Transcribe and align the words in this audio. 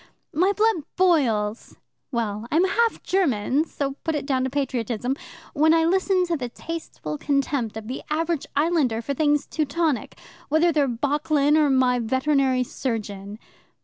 My 0.33 0.51
blood 0.51 0.77
boils 0.95 1.77
well, 2.11 2.47
I'm 2.51 2.63
half 2.63 3.03
German, 3.03 3.65
so 3.65 3.97
put 4.03 4.15
it 4.15 4.25
down 4.25 4.43
to 4.43 4.49
patriotism 4.49 5.15
when 5.53 5.75
I 5.75 5.85
listen 5.85 6.25
to 6.25 6.35
the 6.35 6.49
tasteful 6.49 7.19
contempt 7.19 7.77
of 7.77 7.87
the 7.87 8.01
average 8.09 8.47
islander 8.55 9.03
for 9.03 9.13
things 9.13 9.45
Teutonic, 9.45 10.17
whether 10.49 10.71
they're 10.71 10.87
Bocklin 10.87 11.55
or 11.55 11.69
my 11.69 11.99
veterinary 11.99 12.63
surgeon. 12.63 13.37